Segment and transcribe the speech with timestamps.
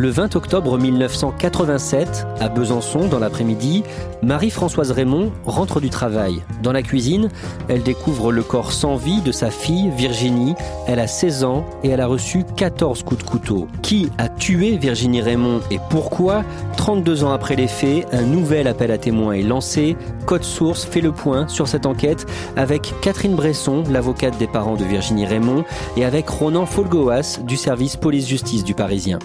[0.00, 3.82] Le 20 octobre 1987, à Besançon, dans l'après-midi,
[4.22, 6.42] Marie-Françoise Raymond rentre du travail.
[6.62, 7.28] Dans la cuisine,
[7.68, 10.54] elle découvre le corps sans vie de sa fille, Virginie.
[10.86, 13.68] Elle a 16 ans et elle a reçu 14 coups de couteau.
[13.82, 16.44] Qui a tué Virginie Raymond et pourquoi?
[16.78, 19.98] 32 ans après les faits, un nouvel appel à témoins est lancé.
[20.24, 22.24] Code Source fait le point sur cette enquête
[22.56, 25.62] avec Catherine Bresson, l'avocate des parents de Virginie Raymond,
[25.98, 29.18] et avec Ronan Folgoas du service police-justice du Parisien.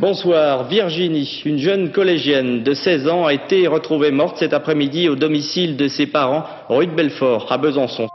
[0.00, 0.68] Bonsoir.
[0.68, 5.76] Virginie, une jeune collégienne de 16 ans, a été retrouvée morte cet après-midi au domicile
[5.76, 8.06] de ses parents, rue de Belfort, à Besançon.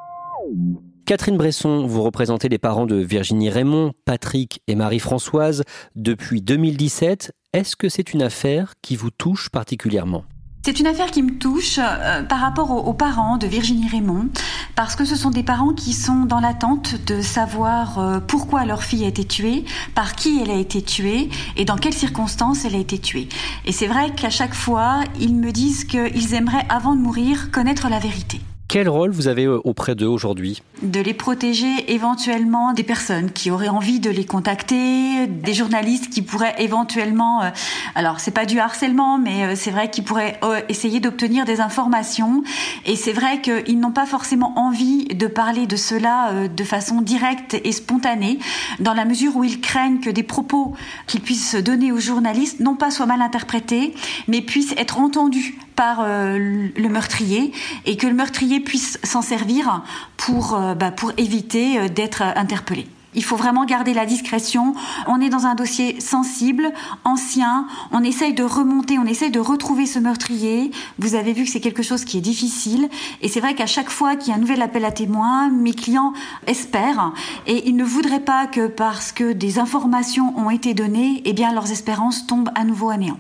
[1.06, 5.66] Catherine Bresson, vous représentez les parents de Virginie Raymond, Patrick et Marie-Françoise
[5.98, 7.34] depuis 2017.
[7.52, 10.24] Est-ce que c'est une affaire qui vous touche particulièrement?
[10.66, 14.30] C'est une affaire qui me touche euh, par rapport aux, parents de Virginie Raymond,
[14.76, 18.82] parce que ce sont des parents qui sont dans l'attente de savoir euh, pourquoi leur
[18.82, 22.76] fille a été tuée, par qui elle a été tuée et dans quelles circonstances elle
[22.76, 23.28] a été tuée.
[23.66, 27.90] Et c'est vrai qu'à chaque fois, ils me disent qu'ils aimeraient, avant de mourir, connaître
[27.90, 28.40] la vérité.
[28.68, 30.64] Quel rôle vous avez auprès d'eux aujourd'hui?
[30.82, 36.24] De les protéger éventuellement des personnes qui auraient envie de les contacter, des journalistes qui
[36.24, 37.50] pourraient éventuellement, euh,
[37.94, 41.62] alors c'est pas du harcèlement, mais euh, c'est vrai qu'ils pourraient euh, essayer d'obtenir des
[41.62, 42.44] informations.
[42.86, 47.02] Et c'est vrai qu'ils n'ont pas forcément envie de parler de cela euh, de façon
[47.02, 48.40] directe et spontanée,
[48.80, 50.74] dans la mesure où ils craignent que des propos
[51.06, 53.94] qu'ils puissent donner aux journalistes non pas soient mal interprétés,
[54.28, 57.52] mais puissent être entendus par euh, le meurtrier
[57.86, 59.84] et que le meurtrier puisse s'en servir
[60.18, 62.88] pour, euh, bah, pour éviter euh, d'être interpellé.
[63.16, 64.74] Il faut vraiment garder la discrétion.
[65.08, 66.72] On est dans un dossier sensible,
[67.04, 67.68] ancien.
[67.92, 70.72] On essaye de remonter, on essaye de retrouver ce meurtrier.
[71.00, 72.90] Vous avez vu que c'est quelque chose qui est difficile.
[73.22, 75.74] Et c'est vrai qu'à chaque fois qu'il y a un nouvel appel à témoins, mes
[75.74, 76.14] clients
[76.48, 77.14] espèrent.
[77.46, 81.54] Et ils ne voudraient pas que parce que des informations ont été données, eh bien
[81.54, 83.18] leurs espérances tombent à nouveau à néant.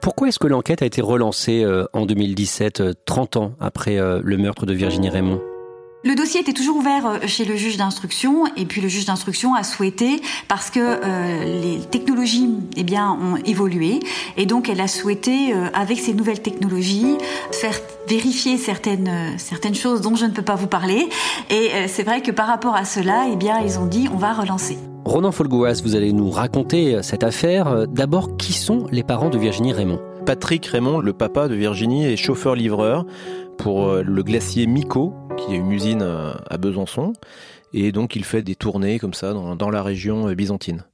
[0.00, 4.38] Pourquoi est-ce que l'enquête a été relancée euh, en 2017, 30 ans après euh, le
[4.38, 5.40] meurtre de Virginie Raymond?
[6.02, 9.54] Le dossier était toujours ouvert euh, chez le juge d'instruction et puis le juge d'instruction
[9.54, 14.00] a souhaité parce que euh, les technologies eh bien ont évolué
[14.38, 17.18] et donc elle a souhaité euh, avec ces nouvelles technologies
[17.52, 17.78] faire
[18.08, 21.08] vérifier certaines certaines choses dont je ne peux pas vous parler
[21.50, 24.32] et c'est vrai que par rapport à cela eh bien ils ont dit on va
[24.32, 24.78] relancer.
[25.10, 27.88] Ronan Folgoas, vous allez nous raconter cette affaire.
[27.88, 30.00] D'abord, qui sont les parents de Virginie Raymond?
[30.24, 33.04] Patrick Raymond, le papa de Virginie, est chauffeur-livreur
[33.58, 36.02] pour le glacier Mico, qui a une usine
[36.48, 37.12] à Besançon.
[37.74, 40.84] Et donc il fait des tournées comme ça dans, dans la région byzantine.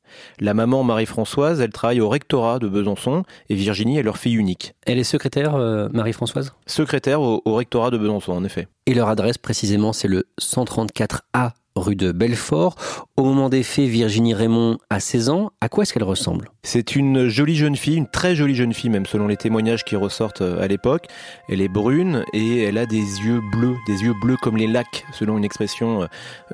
[0.40, 4.74] La maman Marie-Françoise, elle travaille au rectorat de Besançon et Virginie est leur fille unique.
[4.86, 6.54] Elle est secrétaire, euh, Marie-Françoise?
[6.66, 8.66] Secrétaire au, au rectorat de Besançon, en effet.
[8.86, 12.74] Et leur adresse précisément, c'est le 134A rue de Belfort.
[13.16, 15.50] Au moment des faits, Virginie Raymond a 16 ans.
[15.60, 16.50] À quoi est-ce qu'elle ressemble?
[16.62, 19.96] C'est une jolie jeune fille, une très jolie jeune fille même selon les témoignages qui
[19.96, 21.06] ressortent à l'époque.
[21.48, 25.04] Elle est brune et elle a des yeux bleus, des yeux bleus comme les lacs,
[25.12, 26.08] selon une expression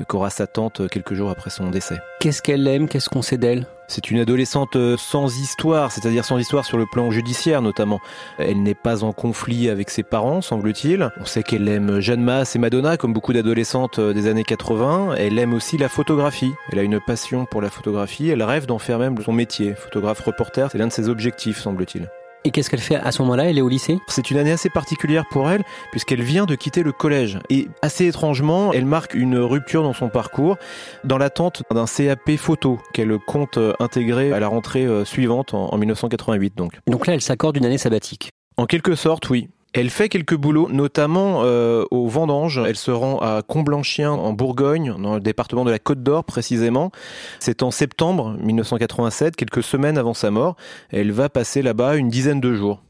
[0.09, 1.99] qu'aura sa tante quelques jours après son décès.
[2.21, 2.89] Qu'est-ce qu'elle aime?
[2.89, 3.67] Qu'est-ce qu'on sait d'elle?
[3.89, 8.01] C'est une adolescente sans histoire, c'est-à-dire sans histoire sur le plan judiciaire notamment.
[8.39, 11.11] Elle n'est pas en conflit avec ses parents, semble-t-il.
[11.21, 15.17] On sait qu'elle aime Jeanne Masse et Madonna, comme beaucoup d'adolescentes des années 80.
[15.19, 16.53] Elle aime aussi la photographie.
[16.71, 18.29] Elle a une passion pour la photographie.
[18.29, 19.75] Elle rêve d'en faire même son métier.
[19.75, 22.09] Photographe reporter, c'est l'un de ses objectifs, semble-t-il.
[22.45, 23.45] Et qu'est-ce qu'elle fait à ce moment-là?
[23.45, 23.99] Elle est au lycée?
[24.09, 25.63] C'est une année assez particulière pour elle,
[25.93, 27.39] puisqu'elle vient de quitter le collège.
[27.51, 30.57] Et assez étrangement, elle marque une rupture dans son parcours,
[31.05, 36.57] dans l'attente d'un CAP photo qu'elle compte intégrer à la rentrée euh, suivante en 1988.
[36.57, 38.31] Donc, donc là, elle s'accorde une année sabbatique.
[38.57, 39.49] En quelque sorte, oui.
[39.75, 42.61] Elle fait quelques boulots, notamment euh, au vendange.
[42.67, 46.93] Elle se rend à Comblanchien en Bourgogne, dans le département de la Côte d'Or précisément.
[47.41, 50.57] C'est en septembre 1987, quelques semaines avant sa mort.
[50.91, 52.83] Elle va passer là-bas une dizaine de jours.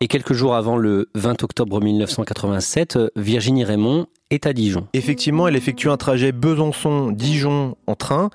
[0.00, 4.88] Et quelques jours avant le 20 octobre 1987, Virginie Raymond est à Dijon.
[4.92, 8.30] Effectivement, elle effectue un trajet Besançon-Dijon en train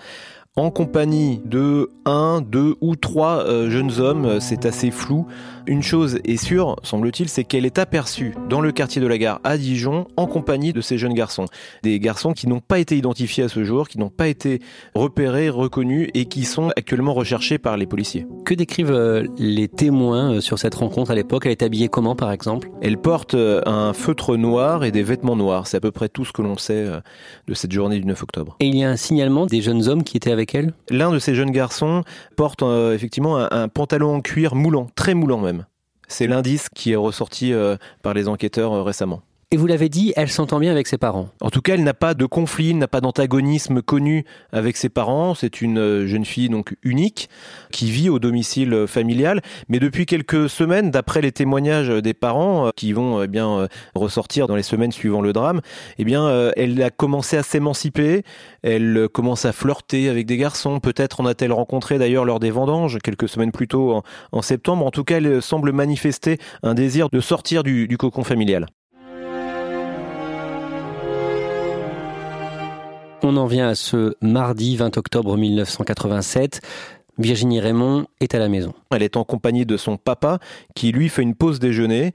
[0.57, 5.27] en compagnie de un, deux ou trois euh, jeunes hommes, c'est assez flou.
[5.67, 9.39] Une chose est sûre, semble-t-il, c'est qu'elle est aperçue dans le quartier de la gare
[9.43, 11.45] à Dijon en compagnie de ces jeunes garçons.
[11.83, 14.61] Des garçons qui n'ont pas été identifiés à ce jour, qui n'ont pas été
[14.95, 18.25] repérés, reconnus et qui sont actuellement recherchés par les policiers.
[18.45, 21.45] Que décrivent euh, les témoins euh, sur cette rencontre à l'époque?
[21.45, 22.69] Elle est habillée comment par exemple?
[22.81, 25.67] Elle porte un feutre noir et des vêtements noirs.
[25.67, 26.87] C'est à peu près tout ce que l'on sait
[27.47, 28.55] de cette journée du 9 octobre.
[28.59, 30.46] Et il y a un signalement des jeunes hommes qui étaient avec
[30.89, 32.03] L'un de ces jeunes garçons
[32.35, 35.65] porte euh, effectivement un, pantalon en cuir moulant, très moulant même.
[36.07, 39.21] C'est l'indice qui est ressorti euh, par les enquêteurs euh, récemment.
[39.49, 41.29] Et vous l'avez dit, elle s'entend bien avec ses parents.
[41.39, 45.35] En tout cas, elle n'a pas de conflit, n'a pas d'antagonisme connu avec ses parents.
[45.35, 47.29] C'est une euh, jeune fille donc unique
[47.71, 49.41] qui vit au domicile familial.
[49.69, 53.67] Mais depuis quelques semaines, d'après les témoignages des parents euh, qui vont eh bien euh,
[53.95, 55.61] ressortir dans les semaines suivant le drame,
[55.97, 58.23] eh bien, elle a commencé à s'émanciper.
[58.63, 60.81] Elle commence à flirter avec des garçons.
[60.81, 64.03] Peut-être en a-t-elle rencontré d'ailleurs lors des vendanges quelques semaines plus tôt
[64.33, 64.85] en, septembre.
[64.85, 68.67] En tout cas, elle semble manifester un désir de sortir du cocon familial.
[73.29, 76.61] On en vient à ce mardi 20 octobre 1987.
[77.17, 78.73] Virginie Raymond est à la maison.
[78.91, 80.39] Elle est en compagnie de son papa
[80.75, 82.13] qui lui fait une pause déjeuner.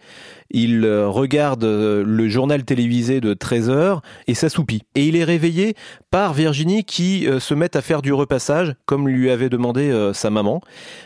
[0.51, 4.83] Il euh, regarde euh, le journal télévisé de 13 heures et s'assoupit.
[4.95, 5.75] Et il est réveillé
[6.11, 10.31] par Virginie qui euh, se met à faire du repassage comme lui avait demandé sa
[10.31, 10.61] maman.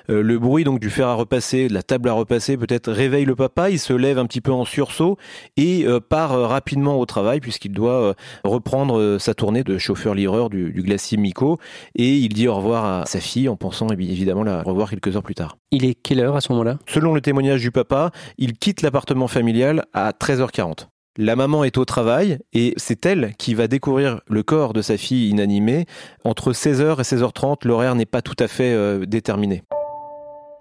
[0.09, 3.37] Le bruit donc du fer à repasser, de la table à repasser peut-être réveille le
[3.37, 3.71] papa.
[3.71, 5.17] Il se lève un petit peu en sursaut
[5.57, 8.15] et part rapidement au travail puisqu'il doit
[8.45, 11.59] reprendre sa tournée de chauffeur-livreur du, du glacier Miko.
[11.95, 15.23] Et il dit au revoir à sa fille en pensant évidemment la revoir quelques heures
[15.23, 15.57] plus tard.
[15.71, 16.79] Il est quelle heure à ce moment-là?
[16.89, 20.89] Selon le témoignage du papa, il quitte l'appartement familial à 13h40.
[21.19, 24.99] La maman est au travail et c'est elle qui va découvrir le corps de sa
[24.99, 25.87] fille inanimée.
[26.25, 29.63] Entre 16h et 16h30, l'horaire n'est pas tout à fait euh, déterminé.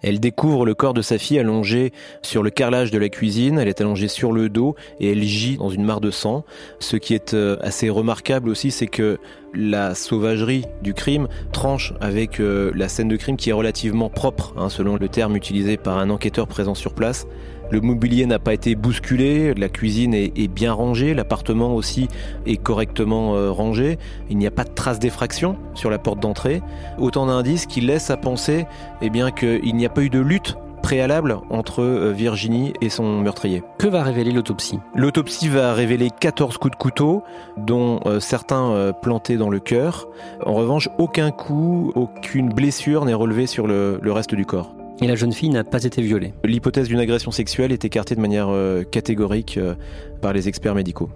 [0.06, 1.92] Elle découvre le corps de sa fille allongé
[2.22, 5.57] sur le carrelage de la cuisine, elle est allongée sur le dos et elle gît
[5.57, 6.46] dans une mare de sang.
[6.78, 9.18] Ce qui est euh, assez remarquable aussi, c'est que
[9.56, 14.54] la sauvagerie du crime tranche avec euh, la scène de crime qui est relativement propre,
[14.57, 17.25] hein, selon le terme utilisé par un enquêteur présent sur place.
[17.71, 22.07] Le mobilier n'a pas été bousculé, la cuisine est, bien rangée, l'appartement aussi
[22.45, 23.97] est correctement euh, rangé.
[24.29, 26.62] Il n'y a pas de traces d'effraction sur la porte d'entrée.
[27.00, 28.65] Autant d'indices qui laissent à penser
[29.01, 33.21] eh bien, qu'il n'y a pas eu de lutte préalable entre euh, Virginie et son
[33.21, 33.63] meurtrier.
[33.79, 34.79] Que va révéler l'autopsie?
[34.94, 37.23] L'autopsie va révéler 14 coups de couteau,
[37.57, 40.07] dont euh, certains plantés dans le cœur.
[40.45, 44.75] En revanche, aucun coup, aucune blessure n'est relevée sur le reste du corps.
[45.01, 46.33] Et la jeune fille n'a pas été violée.
[46.45, 49.75] L'hypothèse d'une agression sexuelle est écartée de manière euh, catégorique euh,
[50.21, 51.09] par les experts médicaux.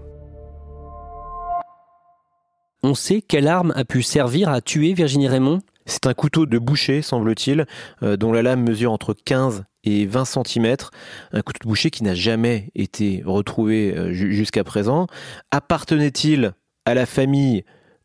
[2.84, 6.58] On sait quelle arme a pu servir à tuer Virginie Raymond C'est un couteau de
[6.58, 7.66] boucher, semble-t-il,
[8.04, 10.76] euh, dont la lame mesure entre 15 et 20 cm.
[11.32, 15.08] Un couteau de boucher qui n'a jamais été retrouvé jusqu'à présent.
[15.52, 16.52] Appartenait-il
[16.86, 17.64] à la famille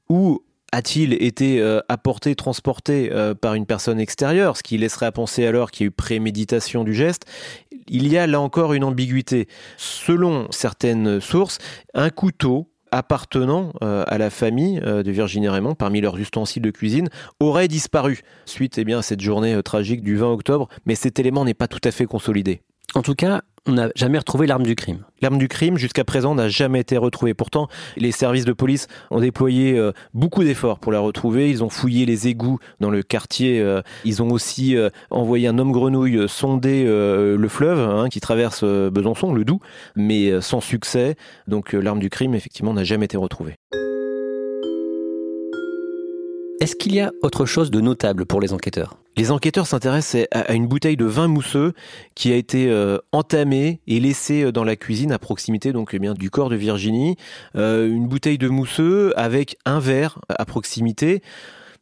[0.08, 5.12] ou a-t-il été euh, apporté, transporté euh, par une personne extérieure, ce qui laisserait à
[5.12, 7.26] penser alors qu'il y a eu préméditation du geste
[7.86, 9.46] Il y a là encore une ambiguïté.
[9.76, 11.58] Selon certaines sources,
[11.94, 17.08] un couteau appartenant euh, à la famille de Virginie Raymond, parmi leurs ustensiles de cuisine,
[17.38, 21.54] aurait disparu suite eh à cette journée tragique du 20 octobre, mais cet élément n'est
[21.54, 22.62] pas tout à fait consolidé.
[22.94, 25.04] En tout cas, on n'a jamais retrouvé l'arme du crime.
[25.20, 27.34] L'arme du crime, jusqu'à présent, n'a jamais été retrouvée.
[27.34, 31.50] Pourtant, les services de police ont déployé euh, beaucoup d'efforts pour la retrouver.
[31.50, 33.60] Ils ont fouillé les égouts dans le quartier.
[33.60, 38.64] Euh, ils ont aussi euh, envoyé un homme grenouille sonder le fleuve hein, qui traverse
[38.64, 39.60] Besançon, le Doubs,
[39.96, 41.16] mais sans succès.
[41.48, 43.56] Donc l'arme du crime, effectivement, n'a jamais été retrouvée.
[46.64, 48.96] Est-ce qu'il y a autre chose de notable pour les enquêteurs?
[49.18, 51.74] Les enquêteurs s'intéressent à une bouteille de vin mousseux
[52.14, 55.98] qui a été euh, entamée et laissée euh, dans la cuisine à proximité donc eh
[55.98, 57.16] bien du corps de Virginie.
[57.54, 61.20] Euh, une bouteille de mousseux avec un verre à proximité,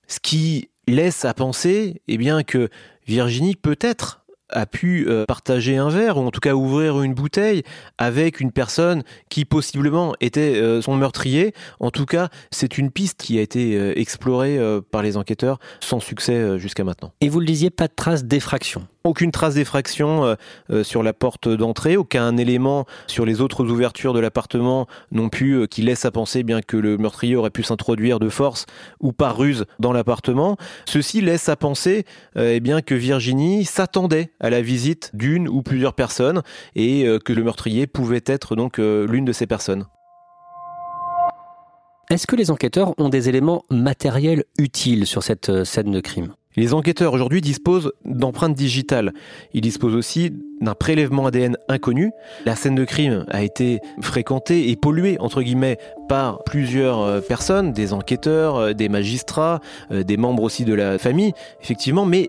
[0.09, 2.69] ce qui laisse à penser eh bien que
[3.07, 4.22] Virginie peut-être
[4.53, 7.63] a pu euh, partager un verre ou en tout cas ouvrir une bouteille
[7.99, 11.55] avec une personne qui possiblement était euh, son meurtrier.
[11.81, 14.59] En tout cas, c'est une piste qui a été euh, explorée
[14.91, 17.13] par les enquêteurs sans succès jusqu'à maintenant.
[17.21, 20.35] Et vous le disiez, pas de traces d'effraction aucune trace d'effraction euh,
[20.71, 25.63] euh, sur la porte d'entrée, aucun élément sur les autres ouvertures de l'appartement non plus
[25.63, 28.67] euh, qui laisse à penser bien que le meurtrier aurait pu s'introduire de force
[29.01, 30.57] ou par ruse dans l'appartement.
[30.87, 32.05] Ceci laisse à penser
[32.37, 36.43] eh bien que Virginie s'attendait à la visite d'une ou plusieurs personnes
[36.75, 39.87] et que le meurtrier pouvait être donc l'une de ces personnes.
[42.11, 46.35] Est-ce que les enquêteurs ont des éléments matériels utiles sur cette scène de crime?
[46.57, 49.13] Les enquêteurs aujourd'hui disposent d'empreintes digitales.
[49.55, 52.13] Ils disposent aussi d'un prélèvement ADN inconnu.
[52.45, 55.79] La scène de crime a été fréquentée et polluée, entre guillemets,
[56.09, 60.99] par plusieurs euh, personnes, des enquêteurs, euh, des magistrats, euh, des membres aussi de la
[60.99, 61.33] famille,
[61.63, 62.29] effectivement, mais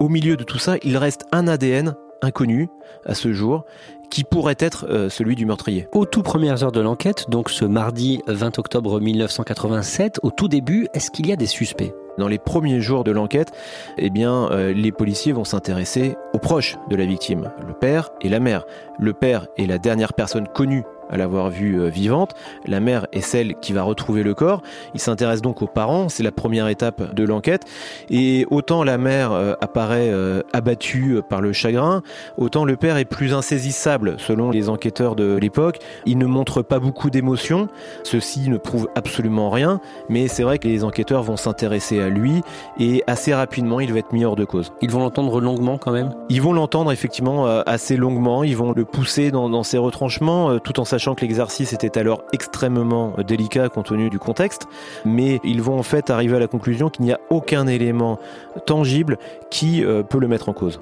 [0.00, 2.68] au milieu de tout ça, il reste un ADN inconnu
[3.04, 3.64] à ce jour
[4.12, 5.88] qui pourrait être celui du meurtrier.
[5.92, 10.86] Aux tout premières heures de l'enquête, donc ce mardi 20 octobre 1987, au tout début,
[10.92, 11.94] est-ce qu'il y a des suspects?
[12.18, 13.52] Dans les premiers jours de l'enquête,
[13.96, 18.28] eh bien, euh, les policiers vont s'intéresser aux proches de la victime, le père et
[18.28, 18.66] la mère.
[18.98, 22.34] Le père est la dernière personne connue à l'avoir vue euh, vivante.
[22.66, 24.62] La mère est celle qui va retrouver le corps.
[24.94, 27.64] Il s'intéresse donc aux parents, c'est la première étape de l'enquête.
[28.10, 32.02] Et autant la mère euh, apparaît euh, abattue par le chagrin,
[32.38, 35.78] autant le père est plus insaisissable selon les enquêteurs de l'époque.
[36.06, 37.68] Il ne montre pas beaucoup d'émotions.
[38.02, 42.40] Ceci ne prouve absolument rien, mais c'est vrai que les enquêteurs vont s'intéresser à lui
[42.80, 44.72] et assez rapidement il va être mis hors de cause.
[44.80, 46.14] Ils vont l'entendre longuement quand même?
[46.30, 50.80] Ils vont l'entendre effectivement assez longuement, ils vont le pousser dans, dans ses retranchements tout
[50.80, 54.68] en sachant sachant que l'exercice était alors extrêmement délicat compte tenu du contexte,
[55.04, 58.20] mais ils vont en fait arriver à la conclusion qu'il n'y a aucun élément
[58.66, 59.18] tangible
[59.50, 60.80] qui euh, peut le mettre en cause.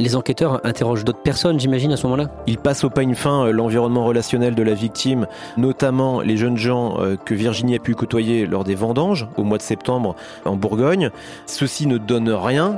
[0.00, 2.30] Les enquêteurs interrogent d'autres personnes, j'imagine, à ce moment-là?
[2.48, 6.96] Ils passent au peigne fin euh, l'environnement relationnel de la victime, notamment les jeunes gens
[6.98, 11.10] euh, que Virginie a pu côtoyer lors des vendanges au mois de septembre en Bourgogne.
[11.46, 12.76] Ceci ne donne rien.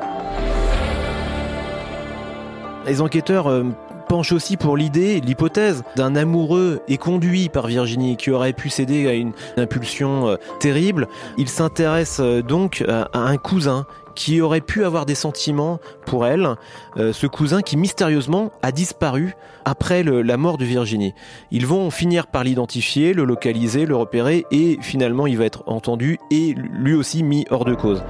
[2.86, 3.48] Les enquêteurs
[4.12, 9.14] penche aussi pour l'idée, l'hypothèse d'un amoureux éconduit par Virginie qui aurait pu céder à
[9.14, 11.08] une impulsion euh, terrible.
[11.38, 16.46] Il s'intéresse euh, donc à un cousin qui aurait pu avoir des sentiments pour elle,
[16.98, 21.14] euh, ce cousin qui mystérieusement a disparu après la mort de Virginie.
[21.50, 26.18] Ils vont finir par l'identifier, le localiser, le repérer et finalement il va être entendu
[26.30, 28.02] et lui aussi mis hors de cause.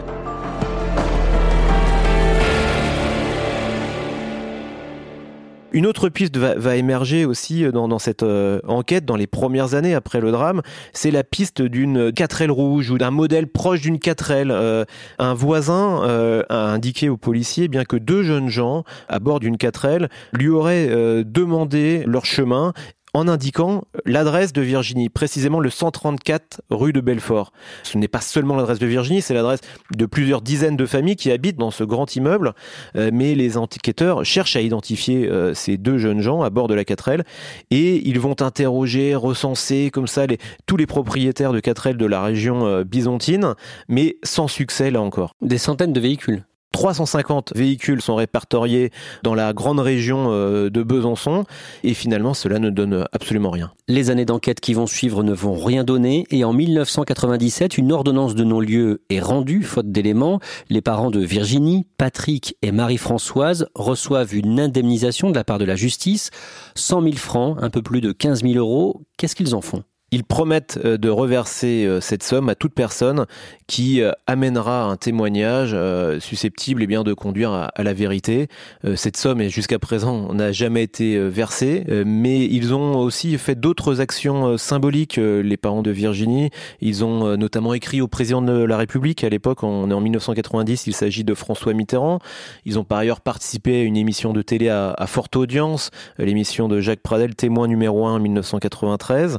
[5.73, 9.95] Une autre piste va, émerger aussi euh, dans, cette euh, enquête, dans les premières années
[9.95, 10.61] après le drame,
[10.93, 14.51] c'est la piste d'une 4L rouge ou d'un modèle proche d'une 4L.
[14.51, 14.85] Euh,
[15.19, 16.03] un voisin
[16.49, 20.89] a indiqué aux policiers bien que deux jeunes gens à bord d'une 4L lui auraient
[21.25, 22.73] demandé leur chemin
[23.15, 27.53] en indiquant l'adresse de Virginie, précisément le 134 rue de Belfort.
[27.83, 29.61] Ce n'est pas seulement l'adresse de Virginie, c'est l'adresse
[29.95, 32.55] de plusieurs dizaines de familles qui habitent dans ce grand immeuble,
[32.97, 36.75] euh, mais les enquêteurs cherchent à identifier euh, ces deux jeunes gens à bord de
[36.75, 37.23] la 4L
[37.71, 40.23] et ils vont interroger, recenser comme ça
[40.67, 43.55] tous les propriétaires de 4L de la région euh, byzantine,
[43.89, 45.35] mais sans succès là encore.
[45.43, 48.91] Des centaines de véhicules 350 véhicules sont répertoriés
[49.23, 51.45] dans la grande région euh, de Besançon
[51.85, 53.73] et finalement cela ne donne absolument rien.
[53.89, 58.35] Les années d'enquête qui vont suivre ne vont rien donner et en 1997 une ordonnance
[58.35, 60.41] de non-lieu est rendue faute d'éléments.
[60.71, 65.77] Les parents de Virginie, Patrick et Marie-Françoise reçoivent une indemnisation de la part de la
[65.77, 66.31] justice,
[66.75, 69.03] 100 000 francs, un peu plus de 15 000 euros.
[69.17, 69.85] Qu'est-ce qu'ils en font?
[70.13, 73.27] Ils promettent euh, de reverser euh, cette somme à toute personne
[73.67, 75.75] qui euh, amènera un témoignage
[76.21, 78.49] susceptible eh bien, de conduire à, la vérité.
[78.97, 84.59] Cette somme, jusqu'à présent, n'a jamais été versée, mais ils ont aussi fait d'autres actions
[84.59, 86.51] symboliques, les parents de Virginie.
[86.81, 90.87] Ils ont notamment écrit au président de la République à l'époque, on est en 1990,
[90.87, 92.19] il s'agit de François Mitterrand.
[92.67, 96.81] Ils ont par ailleurs participé à une émission de télé à, forte audience, l'émission de
[96.81, 99.39] Jacques Pradel, témoin numéro 1 en 1993.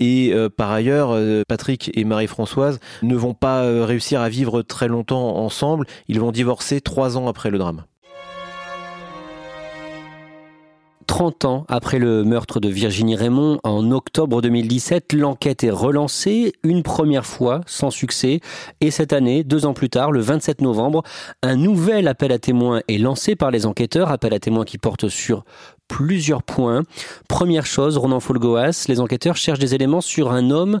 [0.00, 4.28] Et et euh, par ailleurs, euh, Patrick et Marie-Françoise ne vont pas euh, réussir à
[4.28, 5.86] vivre très longtemps ensemble.
[6.08, 7.84] Ils vont divorcer trois ans après le drame.
[11.06, 16.84] 30 ans après le meurtre de Virginie Raymond, en octobre 2017, l'enquête est relancée, une
[16.84, 18.40] première fois, sans succès.
[18.80, 21.02] Et cette année, deux ans plus tard, le 27 novembre,
[21.42, 25.08] un nouvel appel à témoins est lancé par les enquêteurs, appel à témoins qui porte
[25.08, 25.44] sur
[25.90, 26.84] plusieurs points.
[27.28, 30.78] Première chose, Ronan Folgoas, les enquêteurs cherchent des éléments sur un homme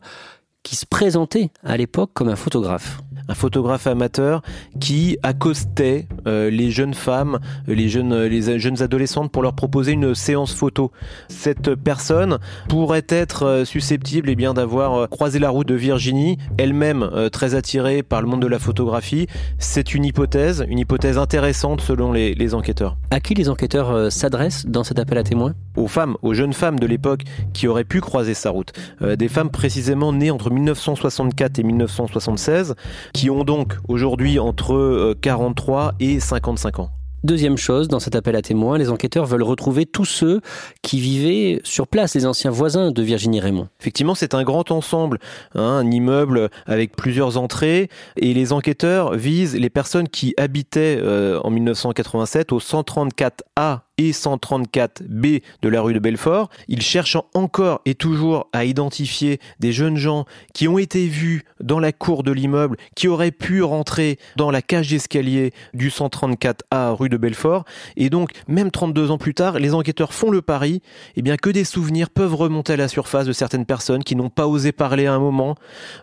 [0.62, 3.00] qui se présentait à l'époque comme un photographe.
[3.28, 4.42] Un photographe amateur
[4.80, 10.14] qui accostait euh, les jeunes femmes, les jeunes, les jeunes adolescentes pour leur proposer une
[10.14, 10.90] séance photo.
[11.28, 16.38] Cette personne pourrait être euh, susceptible eh bien d'avoir euh, croisé la route de Virginie,
[16.58, 19.26] elle-même très attirée par le monde de la photographie.
[19.58, 22.96] C'est une hypothèse, une hypothèse intéressante selon les, les enquêteurs.
[23.10, 25.54] À qui les enquêteurs s'adressent dans cet appel à témoins?
[25.76, 27.22] Aux femmes, aux jeunes femmes de l'époque
[27.52, 28.72] qui auraient pu croiser sa route.
[29.00, 32.74] des femmes précisément nées entre 1964 et 1976
[33.12, 36.90] qui ont donc aujourd'hui entre 43 euh, et 55 ans.
[37.22, 40.40] Deuxième chose, dans cet appel à témoins, les enquêteurs veulent retrouver tous ceux
[40.80, 43.68] qui vivaient sur place, les anciens voisins de Virginie Raymond.
[43.78, 45.18] Effectivement, c'est un grand ensemble,
[45.54, 51.38] hein, un immeuble avec plusieurs entrées, et les enquêteurs visent les personnes qui habitaient euh,
[51.44, 56.48] en 1987 au 134A et 134B de la rue de Belfort.
[56.68, 61.78] Il cherche encore et toujours à identifier des jeunes gens qui ont été vus dans
[61.78, 67.10] la cour de l'immeuble, qui auraient pu rentrer dans la cage d'escalier du 134A rue
[67.10, 67.64] de Belfort.
[67.96, 70.80] Et donc, même 32 ans plus tard, les enquêteurs font le pari
[71.16, 74.30] eh bien, que des souvenirs peuvent remonter à la surface de certaines personnes qui n'ont
[74.30, 75.56] pas osé parler à un moment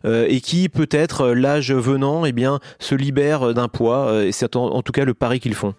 [0.06, 2.34] euh, et qui, peut-être, l'âge venant, eh
[2.80, 4.10] se libèrent d'un poids.
[4.10, 5.74] Euh, et c'est en tout cas le pari qu'ils font.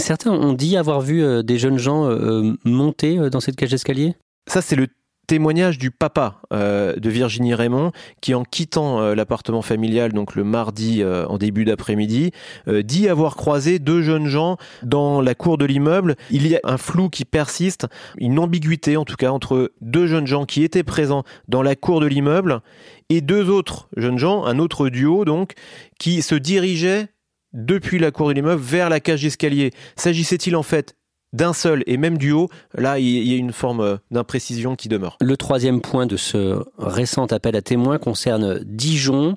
[0.00, 3.70] Certains ont dit avoir vu euh, des jeunes gens euh, monter euh, dans cette cage
[3.70, 4.14] d'escalier?
[4.48, 4.88] Ça, c'est le
[5.26, 11.38] témoignage du papa de Virginie Raymond qui en quittant l'appartement familial donc le mardi en
[11.38, 12.32] début d'après-midi
[12.66, 16.16] dit avoir croisé deux jeunes gens dans la cour de l'immeuble.
[16.32, 17.86] Il y a un flou qui persiste,
[18.18, 22.00] une ambiguïté en tout cas entre deux jeunes gens qui étaient présents dans la cour
[22.00, 22.60] de l'immeuble
[23.08, 25.52] et deux autres jeunes gens, un autre duo donc
[26.00, 27.06] qui se dirigeaient
[27.52, 29.72] depuis la cour de l'immeuble vers la cage d'escalier.
[29.96, 30.96] S'agissait-il en fait
[31.32, 35.16] d'un seul et même duo, là, il y a une forme euh, d'imprécision qui demeure.
[35.20, 39.34] Le troisième point de ce récent appel à témoins concerne Dijon.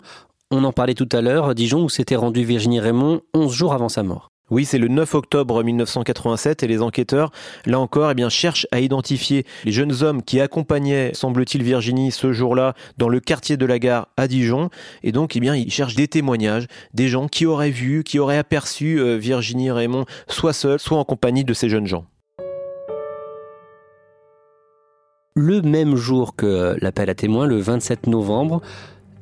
[0.49, 3.89] On en parlait tout à l'heure, Dijon où s'était rendu Virginie Raymond 11 jours avant
[3.89, 4.32] sa mort.
[4.53, 7.31] Oui, c'est le 9 octobre 1987 et les enquêteurs,
[7.65, 12.33] là encore, eh bien, cherchent à identifier les jeunes hommes qui accompagnaient, semble-t-il, Virginie ce
[12.33, 14.69] jour-là dans le quartier de la gare à Dijon.
[15.01, 18.37] Et donc, eh bien, ils cherchent des témoignages, des gens qui auraient vu, qui auraient
[18.37, 22.05] aperçu euh, Virginie Raymond soit seule, soit en compagnie de ces jeunes gens.
[25.33, 28.61] Le même jour que l'appel à témoins, le 27 novembre,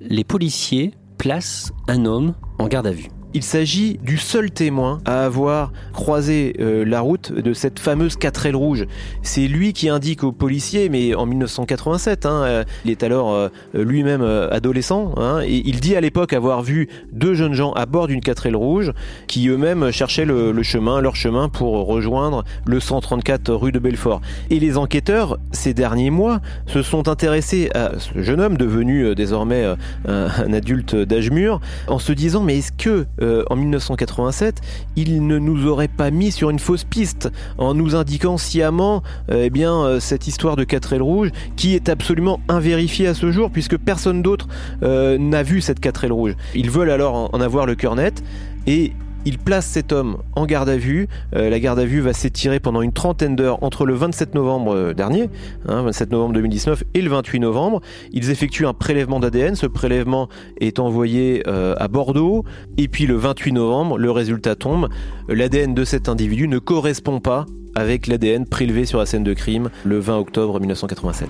[0.02, 3.08] les policiers placent un homme en garde à vue.
[3.34, 8.56] Il s'agit du seul témoin à avoir croisé euh, la route de cette fameuse 4L
[8.56, 8.86] rouge.
[9.22, 13.48] C'est lui qui indique aux policiers, mais en 1987, hein, euh, il est alors euh,
[13.74, 18.08] lui-même adolescent, hein, et il dit à l'époque avoir vu deux jeunes gens à bord
[18.08, 18.92] d'une 4L rouge
[19.28, 24.20] qui eux-mêmes cherchaient le, le, chemin, leur chemin pour rejoindre le 134 rue de Belfort.
[24.50, 29.66] Et les enquêteurs, ces derniers mois, se sont intéressés à ce jeune homme devenu désormais
[30.08, 34.62] un adulte d'âge mûr, en se disant mais est-ce que euh, en 1987,
[34.96, 39.44] il ne nous aurait pas mis sur une fausse piste en nous indiquant sciemment euh,
[39.46, 43.32] eh bien, euh, cette histoire de 4 ailes rouges qui est absolument invérifiée à ce
[43.32, 44.48] jour puisque personne d'autre
[44.82, 46.36] n'a vu cette 4 ailes rouges.
[46.56, 48.24] Ils veulent alors en avoir le cœur net
[48.68, 48.94] et
[49.26, 51.08] il place cet homme en garde à vue.
[51.36, 54.76] Euh, la garde à vue va s'étirer pendant une trentaine d'heures entre le 27 novembre
[54.76, 55.30] euh, dernier,
[55.66, 57.82] 27 hein, novembre 2019, et le 28 novembre.
[58.12, 59.56] Ils effectuent un prélèvement d'ADN.
[59.56, 60.30] Ce prélèvement
[60.60, 62.44] est envoyé euh, à Bordeaux.
[62.78, 64.90] Et puis le 28 novembre, le résultat tombe.
[65.28, 69.70] L'ADN de cet individu ne correspond pas avec l'ADN prélevé sur la scène de crime
[69.86, 71.30] le 20 octobre 1987.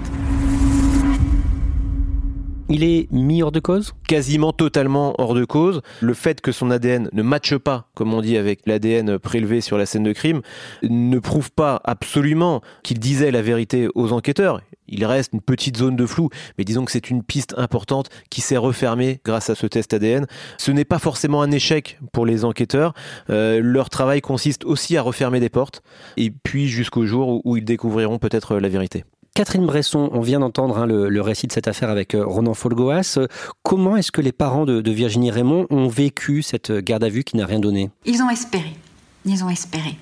[2.73, 3.93] Il est mis hors de cause?
[4.07, 5.81] Quasiment totalement hors de cause.
[5.99, 9.77] Le fait que son ADN ne matche pas, comme on dit, avec l'ADN prélevé sur
[9.77, 10.41] la scène de crime,
[10.81, 14.61] ne prouve pas absolument qu'il disait la vérité aux enquêteurs.
[14.87, 18.39] Il reste une petite zone de flou, mais disons que c'est une piste importante qui
[18.39, 20.25] s'est refermée grâce à ce test ADN.
[20.57, 22.93] Ce n'est pas forcément un échec pour les enquêteurs.
[23.29, 25.83] Euh, leur travail consiste aussi à refermer des portes,
[26.15, 29.03] et puis jusqu'au jour où ils découvriront peut-être la vérité.
[29.33, 33.17] Catherine Bresson, on vient d'entendre hein, le, récit de cette affaire avec euh, Ronan Folgoas.
[33.63, 37.37] Comment est-ce que les parents de, Virginie Raymond ont vécu cette garde à vue qui
[37.37, 37.89] n'a rien donné?
[38.05, 38.75] Ils ont espéré.
[39.23, 39.97] Ils ont espéré.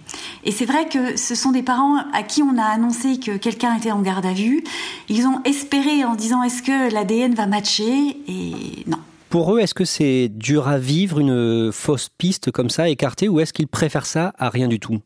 [0.45, 3.75] Et c'est vrai que ce sont des parents à qui on a annoncé que quelqu'un
[3.75, 4.63] était en garde à vue.
[5.09, 8.17] Ils ont espéré en disant est-ce que l'ADN va matcher?
[8.27, 8.97] Et non.
[9.29, 13.39] Pour eux, est-ce que c'est dur à vivre une fausse piste comme ça, écartée, ou
[13.39, 14.99] est-ce qu'ils préfèrent ça à rien du tout?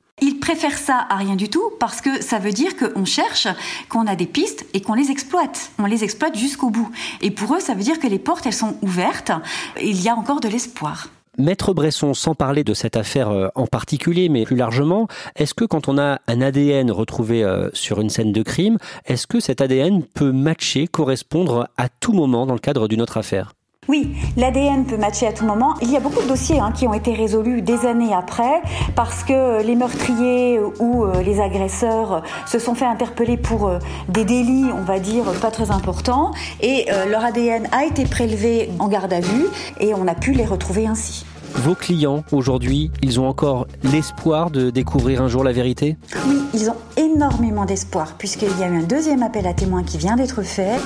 [0.43, 3.47] Préfèrent ça à rien du tout parce que ça veut dire qu'on cherche,
[3.87, 5.71] qu'on a des pistes et qu'on les exploite.
[5.79, 6.91] On les exploite jusqu'au bout.
[7.21, 9.31] Et pour eux, ça veut dire que les portes, elles sont ouvertes.
[9.81, 11.07] Il y a encore de l'espoir.
[11.37, 15.63] Maître Bresson, sans parler de cette affaire euh, en particulier, mais plus largement, est-ce que
[15.63, 19.61] quand on a un ADN retrouvé euh, sur une scène de crime, est-ce que cet
[19.61, 23.53] ADN peut matcher, correspondre à tout moment dans le cadre d'une autre affaire?
[23.89, 25.75] Oui, l'ADN peut matcher à tout moment.
[25.81, 28.61] Il y a beaucoup de dossiers hein, qui ont été résolus des années après
[28.95, 34.23] parce que les meurtriers ou euh, les agresseurs se sont fait interpeller pour euh, des
[34.23, 38.87] délits, on va dire, pas très importants et euh, leur ADN a été prélevé en
[38.87, 39.47] garde à vue
[39.79, 41.25] et on a pu les retrouver ainsi.
[41.55, 45.97] Vos clients, aujourd'hui, ils ont encore l'espoir de découvrir un jour la vérité?
[46.27, 49.97] Oui, ils ont énormément d'espoir puisqu'il y a eu un deuxième appel à témoins qui
[49.97, 50.77] vient d'être fait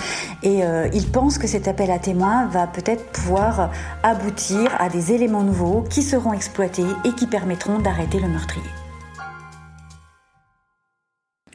[0.44, 3.72] et euh, ils pensent que cet appel à témoins va peut-être pouvoir
[4.04, 8.70] aboutir à des éléments nouveaux qui seront exploités et qui permettront d'arrêter le meurtrier.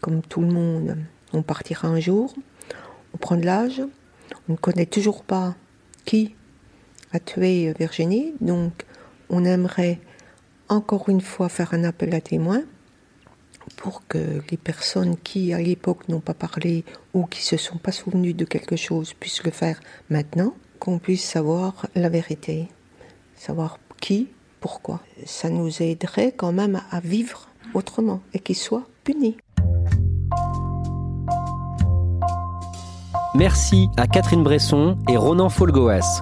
[0.01, 0.97] Comme tout le monde,
[1.35, 2.35] on partira un jour,
[3.15, 3.83] on prend de l'âge,
[4.49, 5.55] on ne connaît toujours pas
[6.07, 6.35] qui
[7.13, 8.73] a tué Virginie, donc
[9.33, 9.99] on aimerait
[10.69, 12.63] encore une fois faire un appel à témoins
[13.77, 17.93] pour que les personnes qui, à l'époque, n'ont pas parlé ou qui se sont pas
[17.93, 22.69] souvenues de quelque chose puissent le faire maintenant, qu'on puisse savoir la vérité,
[23.35, 24.29] savoir qui,
[24.61, 25.01] pourquoi.
[25.25, 29.37] Ça nous aiderait quand même à vivre autrement et qu'ils soient punis.
[33.35, 36.21] Merci à Catherine Bresson et Ronan Folgoas.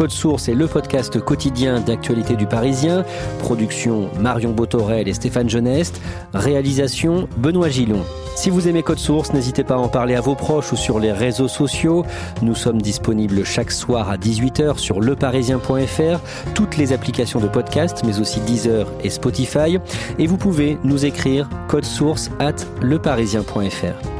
[0.00, 3.04] Code Source est le podcast quotidien d'actualité du Parisien.
[3.38, 6.00] Production Marion Botorel et Stéphane Geneste.
[6.32, 8.02] Réalisation Benoît Gillon.
[8.34, 11.00] Si vous aimez Code Source, n'hésitez pas à en parler à vos proches ou sur
[11.00, 12.06] les réseaux sociaux.
[12.40, 16.20] Nous sommes disponibles chaque soir à 18h sur leparisien.fr,
[16.54, 19.76] toutes les applications de podcast, mais aussi Deezer et Spotify.
[20.18, 24.19] Et vous pouvez nous écrire code source at leparisien.fr.